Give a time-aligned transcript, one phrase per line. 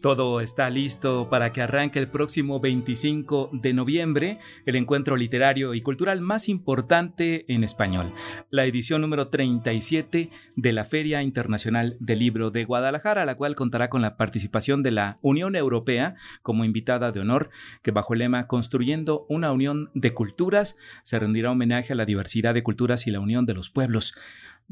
[0.00, 5.82] Todo está listo para que arranque el próximo 25 de noviembre el encuentro literario y
[5.82, 8.14] cultural más importante en español,
[8.48, 13.90] la edición número 37 de la Feria Internacional del Libro de Guadalajara, la cual contará
[13.90, 17.50] con la participación de la Unión Europea como invitada de honor,
[17.82, 22.54] que bajo el lema Construyendo una Unión de Culturas se rendirá homenaje a la diversidad
[22.54, 24.14] de culturas y la unión de los pueblos.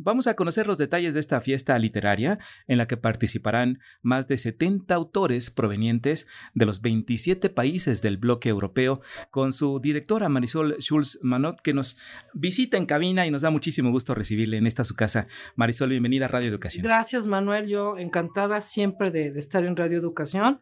[0.00, 2.38] Vamos a conocer los detalles de esta fiesta literaria
[2.68, 8.48] en la que participarán más de 70 autores provenientes de los 27 países del bloque
[8.48, 9.00] europeo
[9.32, 11.98] con su directora Marisol Schulz Manot que nos
[12.32, 15.26] visita en cabina y nos da muchísimo gusto recibirle en esta su casa.
[15.56, 16.84] Marisol, bienvenida a Radio Educación.
[16.84, 20.60] Gracias Manuel, yo encantada siempre de, estar en Radio Educación.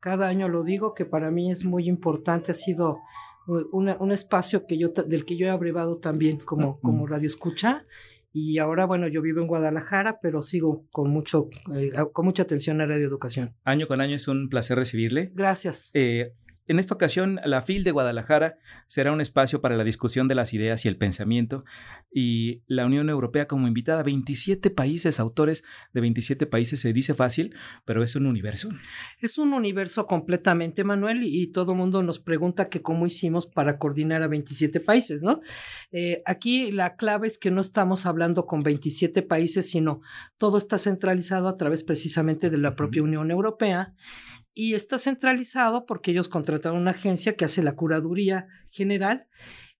[0.00, 2.98] Cada año lo digo que para mí es muy importante, ha sido
[3.46, 7.84] un espacio que yo, del que yo he abrevado también como, como radio escucha
[8.32, 12.80] y ahora, bueno, yo vivo en Guadalajara, pero sigo con, mucho, eh, con mucha atención
[12.80, 13.54] a Radio Educación.
[13.64, 15.30] Año con año es un placer recibirle.
[15.34, 15.90] Gracias.
[15.92, 16.32] Eh,
[16.72, 18.56] en esta ocasión, la FIL de Guadalajara
[18.86, 21.64] será un espacio para la discusión de las ideas y el pensamiento
[22.10, 27.54] y la Unión Europea como invitada, 27 países, autores de 27 países, se dice fácil,
[27.84, 28.70] pero es un universo.
[29.20, 33.78] Es un universo completamente, Manuel, y, todo el mundo nos pregunta que cómo hicimos para
[33.78, 35.40] coordinar a 27 países, ¿no?
[35.90, 40.00] Eh, aquí la clave es que no estamos hablando con 27 países, sino
[40.38, 43.94] todo está centralizado a través precisamente de la propia Unión Europea
[44.54, 49.26] y está centralizado porque ellos contrataron una agencia que hace la curaduría general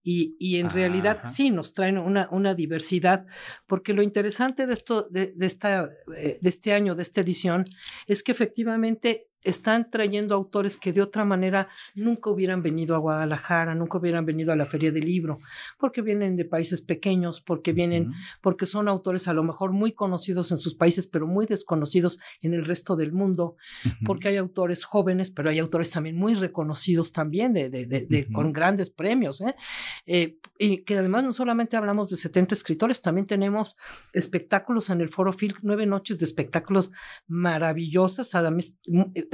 [0.03, 3.25] y, y en realidad sí nos traen una, una, diversidad,
[3.67, 7.65] porque lo interesante de esto, de, de, esta, eh, de este año, de esta edición,
[8.05, 13.75] es que efectivamente están trayendo autores que de otra manera nunca hubieran venido a Guadalajara,
[13.75, 15.37] nunca hubieran venido a la Feria del Libro,
[15.77, 20.51] porque vienen de países pequeños, porque vienen, porque son autores a lo mejor muy conocidos
[20.51, 23.55] en sus países, pero muy desconocidos en el resto del mundo,
[24.05, 28.53] porque hay autores jóvenes, pero hay autores también muy reconocidos también, de, de, de, con
[28.53, 29.55] grandes premios, ¿eh?
[30.05, 30.37] ¿eh?
[30.57, 33.75] y que además no solamente hablamos de 70 escritores, también tenemos
[34.13, 36.91] espectáculos en el Foro Phil, nueve noches de espectáculos
[37.27, 38.77] maravillosas, además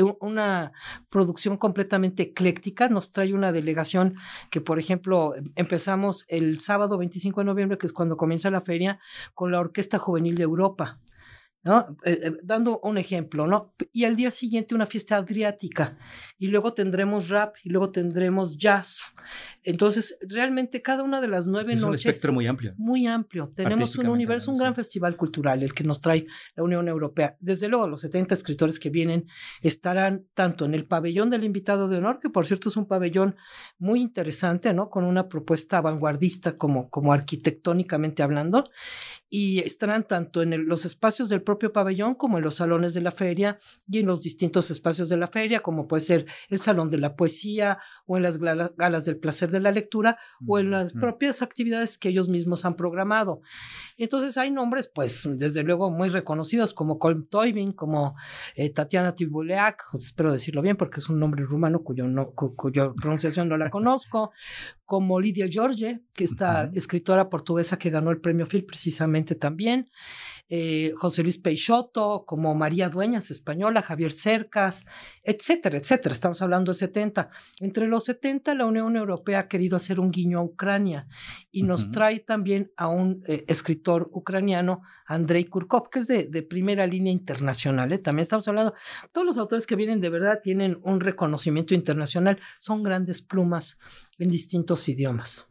[0.03, 0.71] una
[1.09, 2.89] producción completamente ecléctica.
[2.89, 4.15] Nos trae una delegación
[4.49, 8.99] que, por ejemplo, empezamos el sábado 25 de noviembre, que es cuando comienza la feria,
[9.33, 10.99] con la Orquesta Juvenil de Europa.
[11.63, 11.97] ¿No?
[12.03, 13.73] Eh, eh, dando un ejemplo, ¿no?
[13.91, 15.97] Y al día siguiente una fiesta adriática,
[16.37, 19.01] y luego tendremos rap, y luego tendremos jazz.
[19.63, 22.05] Entonces, realmente cada una de las nueve es noches...
[22.05, 22.73] un espectro muy amplio.
[22.77, 23.51] Muy amplio.
[23.53, 26.25] Tenemos un universo, un gran festival cultural, el que nos trae
[26.55, 27.35] la Unión Europea.
[27.39, 29.27] Desde luego, los 70 escritores que vienen
[29.61, 33.35] estarán tanto en el pabellón del invitado de honor, que por cierto es un pabellón
[33.77, 34.89] muy interesante, ¿no?
[34.89, 38.63] Con una propuesta vanguardista como, como arquitectónicamente hablando,
[39.29, 43.11] y estarán tanto en los espacios del propio pabellón como en los salones de la
[43.11, 46.97] feria y en los distintos espacios de la feria, como puede ser el salón de
[46.97, 50.17] la poesía o en las galas del placer de la lectura
[50.47, 53.41] o en las propias actividades que ellos mismos han programado.
[53.97, 58.15] Entonces hay nombres, pues, desde luego muy reconocidos como Colm Toivin, como
[58.55, 63.49] eh, Tatiana Tibuleak, espero decirlo bien porque es un nombre rumano cuyo, no, cuya pronunciación
[63.49, 64.31] no la conozco,
[64.89, 69.87] como Lidia George, que esta escritora portuguesa que ganó el premio Phil precisamente también,
[70.49, 74.85] eh, José Luis Peixoto, como María Dueñas, española, Javier Cercas,
[75.23, 76.13] etcétera, etcétera.
[76.13, 77.29] Estamos hablando de 70.
[77.59, 81.07] Entre los 70, la Unión Europea ha querido hacer un guiño a Ucrania
[81.51, 86.87] y nos trae también a un eh, escritor ucraniano, Andrei Kurkov, que es de, primera
[86.87, 87.91] línea internacional.
[87.91, 87.97] ¿eh?
[87.99, 88.73] También estamos hablando,
[89.11, 93.77] todos los autores que vienen de verdad tienen un reconocimiento internacional, son grandes plumas
[94.17, 95.47] en distintos idiomas.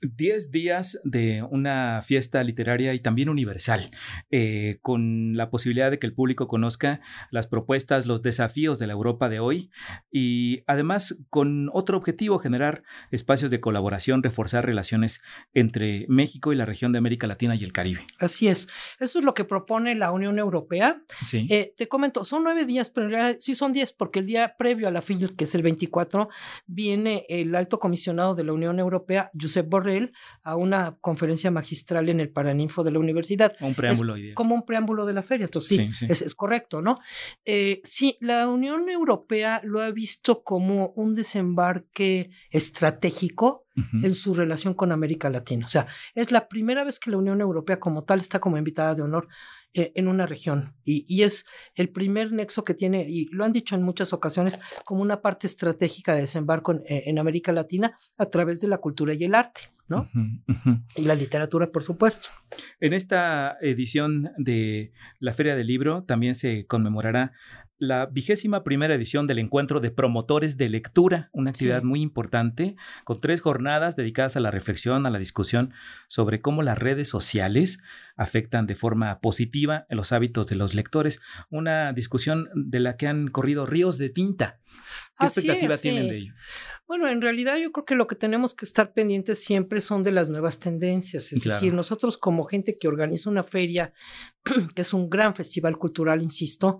[0.00, 3.90] Diez días de una fiesta literaria y también universal,
[4.30, 7.00] eh, con la posibilidad de que el público conozca
[7.30, 9.70] las propuestas, los desafíos de la Europa de hoy
[10.10, 15.22] y además con otro objetivo, generar espacios de colaboración, reforzar relaciones
[15.54, 18.06] entre México y la región de América Latina y el Caribe.
[18.18, 18.68] Así es,
[19.00, 21.02] eso es lo que propone la Unión Europea.
[21.24, 21.46] Sí.
[21.50, 24.56] Eh, te comento, son nueve días, pero en realidad sí son diez, porque el día
[24.58, 26.28] previo a la FIL, que es el 24,
[26.66, 32.20] viene el alto comisionado de la Unión Europea, Josep Borrell a una conferencia magistral en
[32.20, 33.54] el Paraninfo de la universidad.
[33.60, 34.14] Un preámbulo.
[34.34, 35.44] como un preámbulo de la feria.
[35.44, 36.94] Entonces, sí, Es, correcto, ¿no?
[37.44, 43.66] Eh, sí, la Unión Europea lo ha visto como un desembarque estratégico
[44.02, 45.66] en su relación con América Latina.
[45.66, 48.94] O sea, es la primera vez que la Unión Europea como tal está como invitada
[48.94, 49.28] de honor
[49.76, 51.44] en una región y, es
[51.74, 55.46] el primer nexo que tiene, y lo han dicho en muchas ocasiones, como una parte
[55.46, 59.62] estratégica de desembarco en, en América Latina a través de la cultura y el arte.
[59.88, 60.10] ¿no?
[60.96, 62.28] Y la literatura, por supuesto.
[62.80, 67.32] En esta edición de la Feria del Libro también se conmemorará
[67.78, 71.86] la vigésima primera edición del encuentro de promotores de lectura, una actividad Sí.
[71.86, 75.72] muy importante, con tres jornadas dedicadas a la reflexión, a la discusión
[76.08, 77.82] sobre cómo las redes sociales
[78.16, 81.20] afectan de forma positiva los hábitos de los lectores.
[81.50, 84.58] Una discusión de la que han corrido ríos de tinta.
[85.18, 86.10] ¿Qué Así expectativa es, tienen sí.
[86.10, 86.34] de ello?
[86.86, 90.12] Bueno, en realidad yo creo que lo que tenemos que estar pendientes siempre son de
[90.12, 91.32] las nuevas tendencias.
[91.32, 91.58] Es Claro.
[91.60, 93.92] decir, nosotros como gente que organiza una feria,
[94.74, 96.78] que es un gran festival cultural, insisto,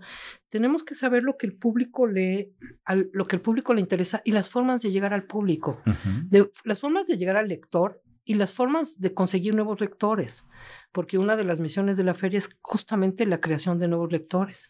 [0.49, 2.53] tenemos que saber lo que el público le,
[2.85, 5.83] al- lo que el público le interesa y las formas de llegar al público,
[6.31, 10.45] de, las formas de llegar al lector y las formas de conseguir nuevos lectores,
[10.93, 14.69] porque una de las misiones de la feria es justamente la creación de nuevos lectores.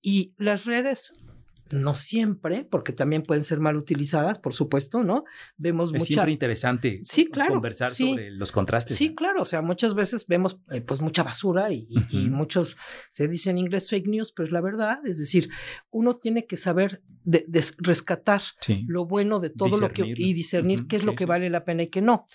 [0.00, 1.12] Y las redes,
[1.72, 5.24] no siempre, porque también pueden ser mal utilizadas, por supuesto, ¿no?
[5.56, 6.04] Vemos Es mucha...
[6.06, 8.10] siempre interesante Sí, claro, conversar sí.
[8.10, 8.96] sobre los contrastes.
[8.96, 9.14] Sí, ¿no?
[9.16, 11.88] claro, o sea, muchas veces vemos eh, pues mucha basura y,
[12.30, 12.76] muchos
[13.10, 15.48] se dice en inglés fake news, pero es la verdad, es decir,
[15.90, 17.44] uno tiene que saber de-
[17.78, 18.84] rescatar Sí.
[18.86, 21.84] lo bueno de todo lo que y discernir qué es lo que vale la pena
[21.84, 22.26] y qué no.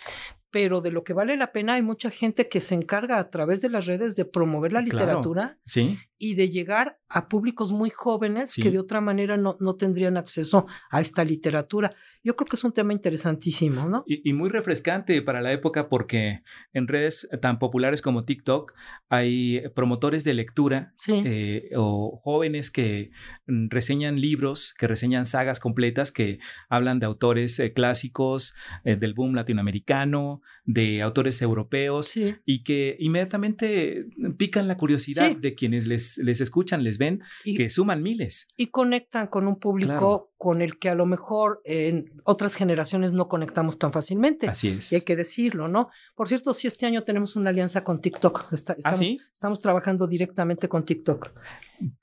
[0.50, 3.62] Pero de lo que vale la pena hay mucha gente que se encarga a través
[3.62, 4.98] de las redes de promover la Claro.
[5.06, 5.98] literatura Sí.
[6.18, 8.62] y de llegar a públicos muy jóvenes Sí.
[8.62, 11.90] que de otra manera no, no tendrían acceso a esta literatura.
[12.24, 14.04] Yo creo que es un tema interesantísimo, ¿no?
[14.08, 16.42] Y, y muy refrescante para la época porque
[16.74, 18.74] en redes tan populares como TikTok
[19.10, 21.22] hay promotores de lectura Sí.
[21.26, 23.12] eh, o jóvenes que
[23.46, 26.40] reseñan libros, que reseñan sagas completas, que
[26.70, 28.56] hablan de autores eh, clásicos
[28.86, 32.36] eh, del boom latinoamericano, de autores europeos sí.
[32.46, 34.06] y que inmediatamente
[34.38, 35.38] pican la curiosidad Sí.
[35.40, 38.48] de quienes les, les escuchan, les ven, Y- que suman miles.
[38.58, 40.32] y conectan con un público Claro.
[40.38, 44.48] con el que a lo mejor en otras generaciones no conectamos tan fácilmente.
[44.48, 44.92] Así es.
[44.92, 45.90] Y hay que decirlo, ¿no?
[46.16, 48.52] Por cierto, sí, este año tenemos una alianza con TikTok.
[48.54, 49.20] Está- ¿Ah, sí?
[49.34, 51.32] estamos trabajando directamente con TikTok.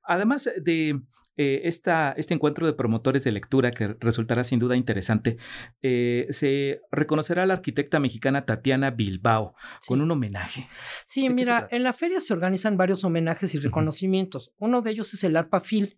[0.02, 1.00] Además de
[1.36, 5.36] eh, esta, este encuentro de promotores de lectura, que resultará sin duda interesante,
[5.82, 9.54] eh, se reconocerá a la arquitecta mexicana Tatiana Bilbao
[9.86, 10.68] con un homenaje.
[11.06, 14.52] Sí, ¿De qué se mira, en la feria se organizan varios homenajes y reconocimientos.
[14.58, 15.96] Uno de ellos es el ARPA FIL.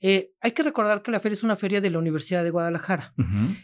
[0.00, 3.14] Eh, hay que recordar que la feria es una feria de la Universidad de Guadalajara.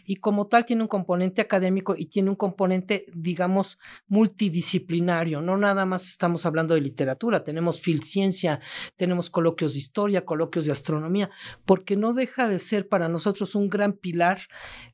[0.05, 3.77] Y como tal tiene un componente académico y tiene un componente, digamos,
[4.07, 5.41] multidisciplinario.
[5.41, 8.59] No nada más estamos hablando de literatura, tenemos filciencia,
[8.95, 11.02] tenemos coloquios de historia, coloquios de astronomía,
[11.65, 14.39] porque no deja de ser para nosotros un gran pilar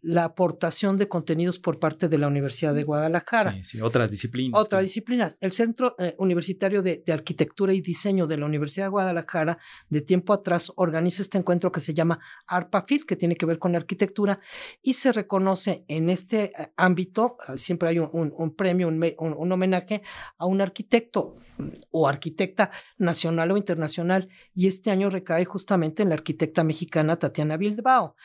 [0.01, 3.53] la aportación de contenidos por parte de la Universidad de Guadalajara.
[3.53, 4.59] Sí, sí, otras disciplinas.
[4.59, 5.31] Otra que- disciplina.
[5.41, 9.57] El Centro eh, Universitario de, de Arquitectura y Diseño de la Universidad de Guadalajara,
[9.89, 13.75] de tiempo atrás, organiza este encuentro que se llama ARPAFIL, que tiene que ver con
[13.75, 14.39] arquitectura,
[14.81, 19.03] y se reconoce en este eh, ámbito, eh, siempre hay un, un- un premio, un-
[19.17, 20.01] un homenaje
[20.37, 26.09] a un arquitecto mm, o arquitecta nacional o internacional, y este año recae justamente en
[26.09, 28.15] la arquitecta mexicana Tatiana Bilbao.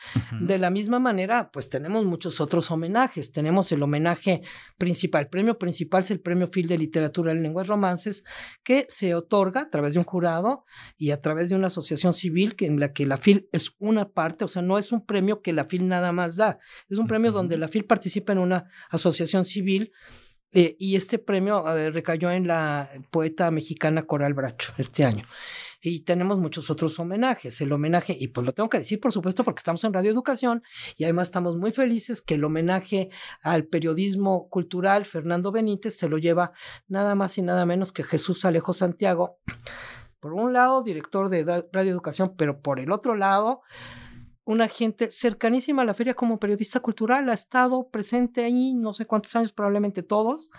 [0.41, 3.31] De la misma manera, pues tenemos muchos otros homenajes.
[3.31, 4.41] Tenemos el homenaje
[4.77, 5.23] principal.
[5.23, 8.23] El premio principal es el Premio Phil de Literatura en Lenguas Romances,
[8.63, 10.65] que se otorga a través de un jurado
[10.97, 14.09] y a través de una asociación civil que, en la que la FIL es una
[14.09, 16.59] parte, o sea, no es un premio que la FIL nada más da.
[16.89, 19.91] Es un premio donde la FIL participa en una asociación civil.
[20.57, 25.25] Eh, y este premio eh, recayó en la poeta mexicana Coral Bracho este año.
[25.81, 27.59] Y tenemos muchos otros homenajes.
[27.59, 30.63] El homenaje, y pues lo tengo que decir, por supuesto, porque estamos en Radio Educación
[30.95, 33.09] y además estamos muy felices que el homenaje
[33.41, 36.53] al periodismo cultural Fernando Benítez se lo lleva
[36.87, 39.39] nada más y nada menos que Jesús Alejo Santiago.
[40.21, 43.61] Por un lado, director de Radio Educación, pero por el otro lado,
[44.45, 49.05] una gente cercanísima a la feria como periodista cultural, ha estado presente ahí no sé
[49.07, 50.49] cuántos años, probablemente todos.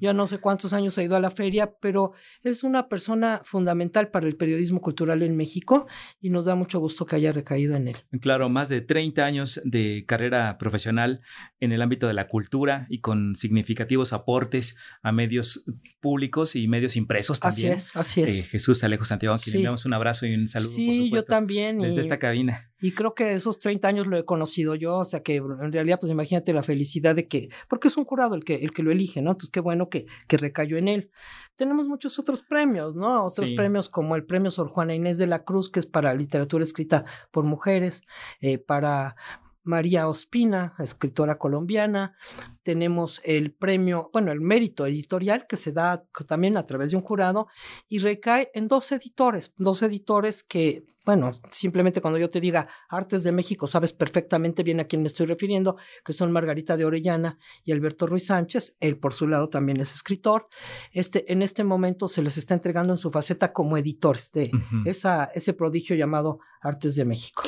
[0.00, 2.12] Yo no sé cuántos años ha ido a la feria, pero
[2.42, 5.86] es una persona fundamental para el periodismo cultural en México
[6.20, 7.96] y nos da mucho gusto que haya recaído en él.
[8.20, 11.20] Claro, más de 30 años de carrera profesional
[11.60, 15.64] en el ámbito de la cultura y con significativos aportes a medios
[16.00, 17.78] públicos y medios impresos Así también.
[17.78, 18.34] es, así es.
[18.34, 19.50] Eh, Jesús Alejo Santiago, a quien Sí.
[19.52, 20.70] le enviamos un abrazo y un saludo.
[20.72, 21.78] por sí, yo también.
[21.78, 22.70] Desde y- esta cabina.
[22.80, 25.98] Y creo que esos 30 años lo he conocido yo, o sea que en realidad,
[25.98, 28.90] pues imagínate la felicidad de que, porque es un jurado el que, el que lo
[28.92, 29.30] elige, ¿no?
[29.30, 31.10] Entonces qué bueno que, que recayó en él.
[31.56, 33.24] Tenemos muchos otros premios, ¿no?
[33.26, 33.54] Otros Sí.
[33.56, 37.04] premios como el premio Sor Juana Inés de la Cruz, que es para literatura escrita
[37.30, 38.02] por mujeres,
[38.40, 39.16] eh, para
[39.62, 42.14] María Ospina, escritora colombiana.
[42.62, 47.02] Tenemos el premio, bueno, el mérito editorial que se da también a través de un
[47.02, 47.48] jurado
[47.88, 53.22] y recae en dos editores, dos editores que bueno, simplemente cuando yo te diga Artes
[53.22, 57.38] de México, sabes perfectamente bien a quién me estoy refiriendo, que son Margarita de Orellana
[57.64, 58.76] y Alberto Ruiz Sánchez.
[58.80, 60.48] Él, por su lado, también es escritor.
[60.90, 64.50] Este, en este momento se les está entregando en su faceta como editores de
[64.84, 67.44] esa, ese prodigio llamado Artes de México.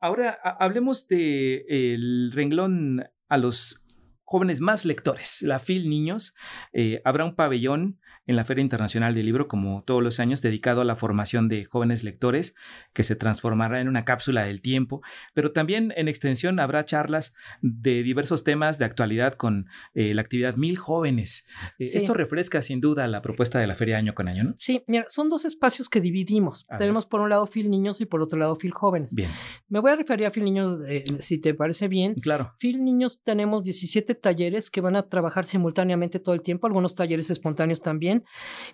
[0.00, 3.84] Ahora hablemos del el renglón a los
[4.24, 6.34] jóvenes más lectores, la FIL Niños.
[6.72, 10.80] Eh, habrá un pabellón en la Feria Internacional del Libro, como todos los años, dedicado
[10.80, 12.56] a la formación de jóvenes lectores,
[12.92, 15.02] que se transformará en una cápsula del tiempo,
[15.34, 20.56] pero también en extensión habrá charlas de diversos temas de actualidad con eh, la actividad
[20.56, 21.46] Mil Jóvenes.
[21.78, 24.54] Eh, esto refresca sin duda la propuesta de la feria año con año, ¿no?
[24.56, 26.66] Sí, mira, son dos espacios que dividimos.
[26.78, 29.14] Tenemos por un lado FIL Niños y por otro lado FIL Jóvenes.
[29.14, 29.30] Bien.
[29.68, 30.80] Me voy a referir a FIL Niños,
[31.20, 32.14] si te parece bien.
[32.14, 32.52] Claro.
[32.56, 37.30] FIL Niños tenemos 17 talleres que van a trabajar simultáneamente todo el tiempo, algunos talleres
[37.30, 38.15] espontáneos también.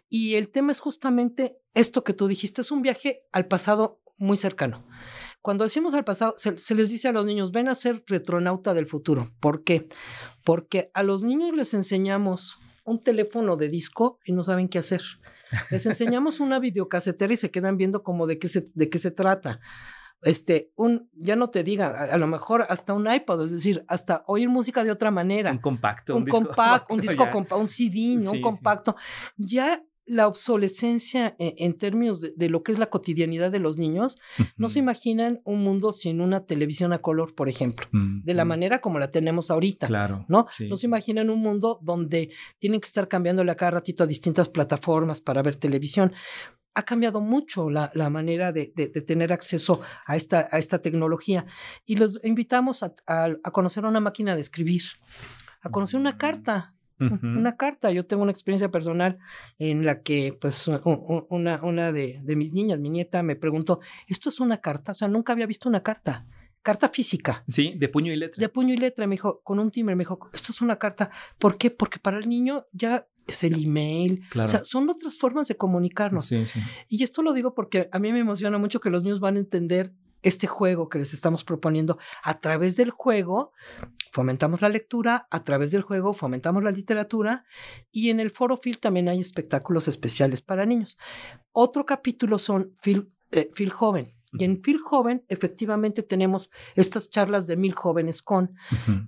[0.08, 4.37] Y el tema es justamente esto que tú dijiste, es un viaje al pasado muy
[4.37, 4.87] cercano.
[5.40, 8.87] Cuando decimos al pasado, se, les dice a los niños, ven a ser retronauta del
[8.87, 9.32] futuro.
[9.40, 9.88] ¿Por qué?
[10.44, 15.02] Porque a los niños les enseñamos un teléfono de disco y no saben qué hacer.
[15.70, 19.61] Les enseñamos una videocasetera y se quedan viendo como de qué de qué se trata
[20.23, 24.23] este, un, ya no te diga, a, lo mejor hasta un iPod, es decir, hasta
[24.26, 25.50] oír música de otra manera.
[25.50, 26.17] Un compacto.
[26.17, 28.97] Un, compacto, un disco compacto, un CD, un compacto.
[29.37, 34.19] Ya la obsolescencia e, en, términos de, lo que es la cotidianidad de los niños,
[34.59, 38.83] no se imaginan un mundo sin una televisión a color, por ejemplo, de la manera
[38.83, 39.87] como la tenemos ahorita.
[39.87, 40.26] Claro.
[40.28, 40.47] ¿no?
[40.69, 44.50] no se imaginan un mundo donde tienen que estar cambiándole a cada ratito a distintas
[44.50, 46.12] plataformas para ver televisión
[46.75, 51.45] ha cambiado mucho la, la manera de, de, tener acceso a esta, a esta tecnología.
[51.85, 54.83] Y los invitamos a, a, conocer una máquina de escribir,
[55.61, 56.16] a conocer una
[57.23, 57.90] Una carta.
[57.90, 59.18] Yo tengo una experiencia personal
[59.59, 60.68] en la que, pues,
[61.28, 64.92] una, una de, de mis niñas, mi nieta, me preguntó: ¿Esto es una carta?
[64.92, 66.26] O sea, nunca había visto una carta
[66.62, 67.44] carta física.
[67.49, 68.40] Sí, de puño y letra.
[68.40, 71.11] De puño y letra, me dijo, con un timbre, me dijo, esto es una carta.
[71.38, 71.71] ¿Por qué?
[71.71, 74.23] Porque para el niño ya es el email.
[74.37, 76.26] O sea, son otras formas de comunicarnos.
[76.26, 76.61] Sí, sí.
[76.88, 79.40] Y esto lo digo porque a mí me emociona mucho que los niños van a
[79.40, 79.92] entender
[80.23, 81.99] este juego que les estamos proponiendo.
[82.23, 83.52] A través del juego
[84.11, 87.45] fomentamos la lectura, a través del juego fomentamos la literatura
[87.91, 90.99] y en el Foro Phil también hay espectáculos especiales para niños.
[91.52, 94.14] Otro capítulo son Phil, eh, Joven.
[94.32, 98.54] Y en Phil Joven, efectivamente, tenemos estas charlas de Mil Jóvenes con,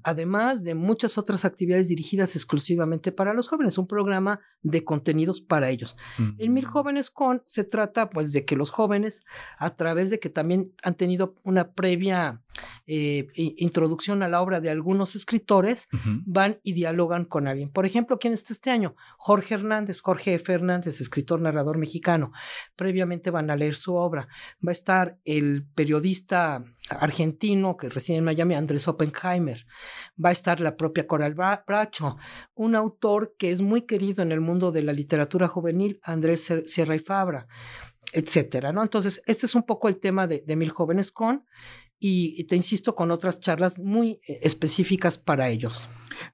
[0.03, 5.71] además de muchas otras actividades dirigidas exclusivamente para los jóvenes, un programa de contenidos para
[5.71, 5.97] ellos.
[6.39, 9.25] En Mil Jóvenes con se trata, pues, de que los jóvenes,
[9.59, 12.43] a través de que también han tenido una previa
[12.87, 15.89] eh, introducción a la obra de algunos escritores,
[16.27, 17.71] van y dialogan con alguien.
[17.71, 18.95] Por ejemplo, ¿quién está este año?
[19.17, 22.33] Jorge Hernández, Jorge Fernández, escritor, narrador mexicano.
[22.77, 24.29] Previamente van a leer su obra.
[24.67, 29.67] Va a estar el periodista argentino que reside en Miami, Andrés Oppenheimer.
[30.23, 32.17] Va a estar la propia Coral Bracho,
[32.55, 36.97] un autor que es muy querido en el mundo de la literatura juvenil, Andrés Sierra
[36.97, 37.47] y Fabra,
[38.13, 38.83] etcétera, ¿no?
[38.83, 41.45] Entonces, este es un poco el tema de, Mil Jóvenes con,
[41.99, 45.89] y te insisto con otras charlas muy eh, específicas para ellos.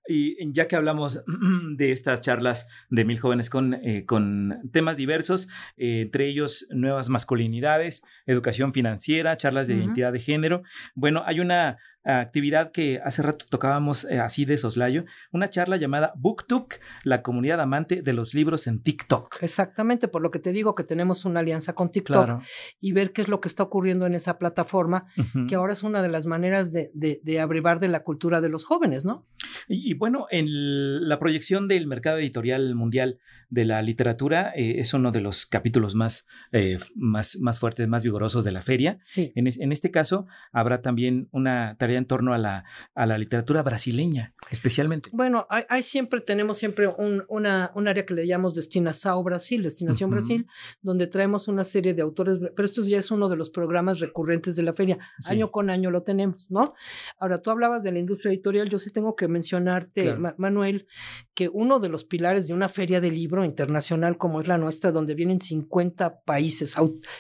[0.08, 1.22] Y ya que hablamos
[1.76, 7.08] de estas charlas de mil jóvenes con, eh, con temas diversos, eh, entre ellos nuevas
[7.08, 10.62] masculinidades, educación financiera, charlas de identidad de género,
[10.94, 16.12] bueno, hay una actividad que hace rato tocábamos eh, así de soslayo, una charla llamada
[16.16, 19.42] BookTok, la comunidad amante de los libros en TikTok.
[19.42, 22.42] Exactamente, por lo que te digo que tenemos una alianza con TikTok
[22.80, 25.06] y ver qué es lo que está ocurriendo en esa plataforma,
[25.48, 28.64] que ahora es una de las maneras de, de, de de la cultura de los
[28.64, 29.26] jóvenes, ¿no?
[29.68, 35.10] Y, bueno, en la proyección del mercado editorial mundial de la literatura eh, es uno
[35.10, 38.98] de los capítulos más, eh, más, más fuertes, más vigorosos de la feria.
[39.02, 39.32] Sí.
[39.34, 43.62] En, en, este caso, habrá también una tarea en torno a la, a la literatura
[43.62, 45.10] brasileña, especialmente.
[45.12, 50.10] Bueno, hay, siempre, tenemos siempre un, una, un área que le llamamos Destinação Brasil, Destinación
[50.10, 50.46] Brasil,
[50.82, 54.56] donde traemos una serie de autores, pero esto ya es uno de los programas recurrentes
[54.56, 54.98] de la feria.
[55.26, 56.74] Año con año lo tenemos, ¿no?
[57.18, 60.86] Ahora, tú hablabas de la industria editorial, yo sí tengo que mencionarte, Manuel,
[61.34, 64.92] que uno de los pilares de una feria de libro internacional como es la nuestra,
[64.92, 66.74] donde vienen 50 países,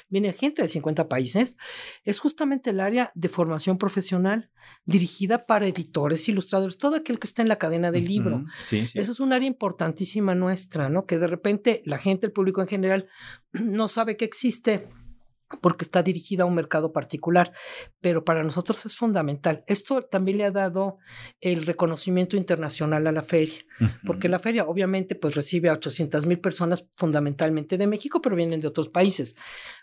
[0.08, 1.56] viene gente de 50 países,
[2.04, 4.50] es justamente el área de formación profesional
[4.84, 8.44] dirigida para editores, ilustradores, todo aquel que está en la cadena del libro.
[8.66, 11.06] Sí, Esa es un área importantísima nuestra, ¿no?
[11.06, 13.08] Que de repente la gente, el público en general,
[13.52, 14.88] no sabe que existe
[15.60, 17.52] porque está dirigida a un mercado particular,
[18.00, 19.64] pero para nosotros es fundamental.
[19.66, 20.98] Esto también le ha dado
[21.40, 23.58] el reconocimiento internacional a la feria,
[24.06, 28.60] porque la feria obviamente pues recibe a 800 mil personas fundamentalmente de México, pero vienen
[28.60, 29.34] de otros países.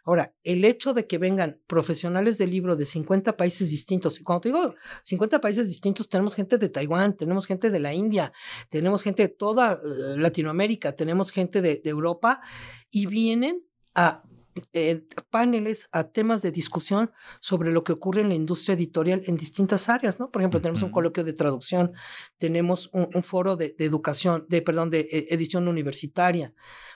[0.06, 4.42] Ahora, el hecho de que vengan profesionales del libro de 50 países distintos, y cuando
[4.42, 8.32] te digo 50 países distintos, tenemos gente de Taiwán, tenemos gente de la India,
[8.70, 12.42] tenemos gente de toda eh, Latinoamérica, tenemos gente de Europa,
[12.90, 13.64] y vienen
[13.96, 14.24] a
[14.74, 19.36] eh, paneles a temas de discusión sobre lo que ocurre en la industria editorial en
[19.36, 20.32] distintas áreas, ¿no?
[20.32, 21.94] Por ejemplo, tenemos un coloquio de traducción,
[22.38, 26.54] tenemos un, foro de, educación, de, perdón, de eh, edición universitaria,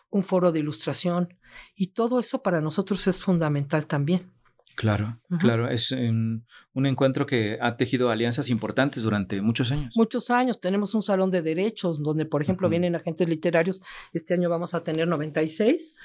[0.10, 1.38] un foro de ilustración,
[1.76, 4.32] y todo eso para nosotros es fundamental también.
[4.76, 9.96] Claro, claro, es un encuentro que ha tejido alianzas importantes durante muchos años.
[9.96, 13.82] Muchos años, tenemos un salón de derechos donde, por ejemplo, vienen agentes literarios,
[14.14, 15.96] este año vamos a tener 96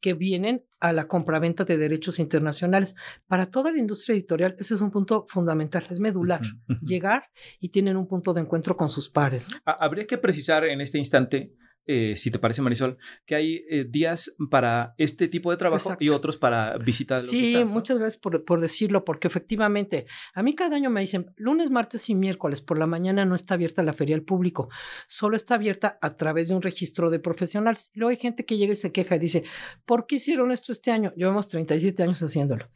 [0.00, 2.94] que vienen a la compraventa de derechos internacionales.
[3.26, 6.40] Para toda la industria editorial, ese es un punto fundamental, es medular.
[6.82, 7.24] Llegar
[7.60, 9.46] y tienen un punto de encuentro con sus pares.
[9.64, 11.52] Habría que precisar en este instante
[11.90, 16.10] eh, si te parece, Marisol, que hay eh, días para este tipo de trabajo y
[16.10, 20.76] otros para visitar los Sí, muchas gracias por, por, decirlo, porque efectivamente, a mí cada
[20.76, 24.16] año me dicen, lunes, martes y miércoles por la mañana no está abierta la feria
[24.16, 24.68] al público,
[25.06, 27.90] solo está abierta a través de un registro de profesionales.
[27.94, 29.44] Luego hay gente que llega y se queja y dice,
[29.86, 31.14] ¿por qué hicieron esto este año?
[31.16, 32.68] Llevamos 37 años haciéndolo.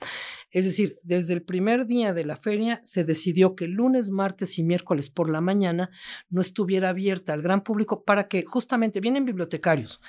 [0.53, 4.63] Es decir, desde el primer día de la feria se decidió que lunes, martes y
[4.63, 5.91] miércoles por la mañana
[6.29, 10.01] no estuviera abierta al gran público para que justamente vienen bibliotecarios,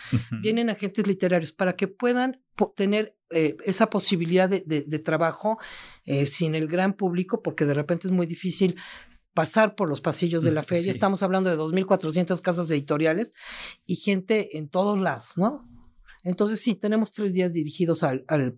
[0.42, 2.42] vienen agentes literarios, para que puedan
[2.76, 5.58] tener eh, esa posibilidad de, trabajo
[6.06, 8.76] eh, sin el gran público, porque de repente es muy difícil
[9.34, 10.92] pasar por los pasillos de la feria.
[10.92, 13.34] Estamos hablando de 2.400 casas editoriales
[13.86, 15.68] y gente en todos lados, ¿no?
[16.24, 18.58] Entonces sí, tenemos tres días dirigidos al, al,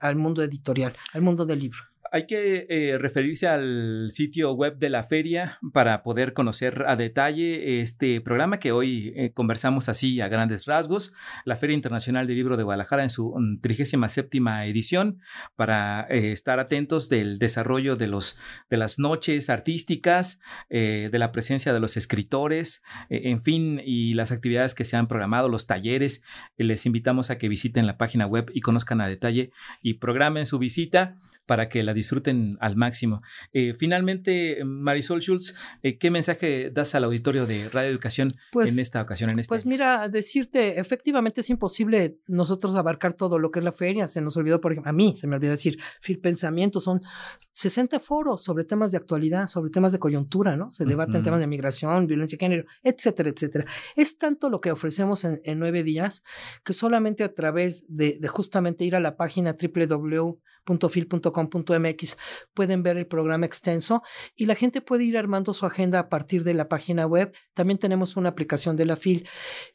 [0.00, 1.78] al mundo editorial, al mundo del libro.
[2.16, 7.82] Hay que eh, referirse al sitio web de la feria para poder conocer a detalle
[7.82, 11.12] este programa que hoy eh, conversamos así a grandes rasgos.
[11.44, 15.20] La Feria Internacional del Libro de Guadalajara en su 37 mm, edición
[15.56, 18.38] para eh, estar atentos del desarrollo de, los,
[18.70, 24.74] de las noches artísticas, de la presencia de los escritores, en fin, y las actividades
[24.74, 26.22] que se han programado, los talleres.
[26.56, 29.50] les invitamos a que visiten la página web y conozcan a detalle
[29.82, 33.22] y programen su visita para que la disfruten al máximo.
[33.52, 38.78] Eh, finalmente, Marisol Schultz, eh, ¿qué mensaje das al auditorio de Radio Educación pues, en
[38.80, 39.30] esta ocasión?
[39.30, 43.72] En este pues mira, decirte, efectivamente es imposible nosotros abarcar todo lo que es la
[43.72, 44.08] feria.
[44.08, 47.00] Se nos olvidó, por ejemplo, a mí se me olvidó decir, Fil Pensamiento, son
[47.52, 50.70] 60 foros sobre temas de actualidad, sobre temas de coyuntura, ¿no?
[50.70, 53.64] Se debaten temas de migración, violencia de género, etcétera, etcétera.
[53.94, 56.22] Es tanto lo que ofrecemos en, nueve días
[56.64, 62.16] que solamente a través de, de justamente ir a la página www .fil.com.mx
[62.54, 64.02] pueden ver el programa extenso
[64.34, 67.34] y la gente puede ir armando su agenda a partir de la página web.
[67.54, 69.28] También tenemos una aplicación de la FIL.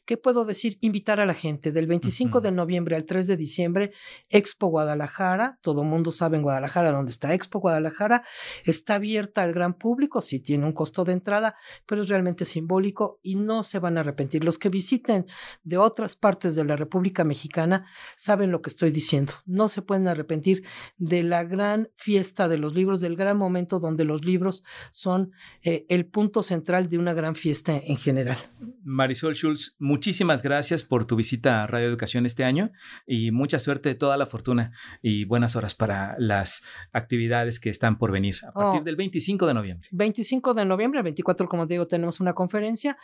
[0.04, 0.78] ¿Qué puedo decir?
[0.80, 3.92] Invitar a la gente del 25 de noviembre al 3 de diciembre,
[4.28, 5.58] Expo Guadalajara.
[5.62, 8.22] Todo mundo sabe en Guadalajara dónde está Expo Guadalajara.
[8.64, 11.54] Está abierta al gran público, sí tiene un costo de entrada,
[11.86, 14.44] pero es realmente simbólico y no se van a arrepentir.
[14.44, 15.26] Los que visiten
[15.62, 19.34] de otras partes de la República Mexicana saben lo que estoy diciendo.
[19.46, 20.64] No se pueden arrepentir
[20.96, 25.86] de la gran fiesta de los libros, del gran momento donde los libros son eh,
[25.88, 28.38] el punto central de una gran fiesta en general.
[28.84, 32.72] Marisol Schulz, muchísimas gracias por tu visita a Radio Educación este año
[33.06, 38.12] y mucha suerte, toda la fortuna y buenas horas para las actividades que están por
[38.12, 38.84] venir a partir oh.
[38.84, 39.88] del 25 de noviembre.
[39.92, 42.96] 25 de noviembre, 24, como digo, tenemos una conferencia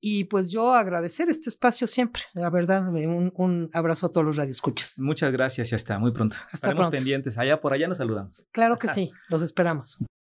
[0.00, 4.98] y pues yo agradecer este espacio siempre, la verdad, un, abrazo a todos los radioescuchas.
[4.98, 6.36] Muchas gracias y hasta muy pronto.
[6.44, 6.90] Hasta Estaremos
[7.38, 8.46] allá por allá nos saludamos.
[8.52, 9.98] Claro que sí, los esperamos.